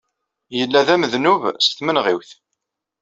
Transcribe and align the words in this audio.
Yella 0.57 0.87
d 0.87 0.89
amednub 0.93 1.41
s 1.65 1.65
tmenɣiwt. 1.69 2.31